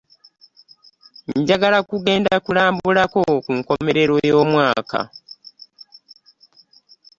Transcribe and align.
Njagala 1.39 1.79
kugenda 1.89 2.33
kulambulako 2.45 3.19
ku 3.45 3.51
nkomerero 3.59 4.15
ya 4.27 4.39
mwaka. 4.51 4.99